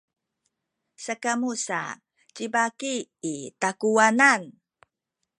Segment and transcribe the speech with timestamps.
[1.03, 1.81] sakamu sa
[2.35, 2.93] ci baki
[3.33, 4.41] i takuwanan.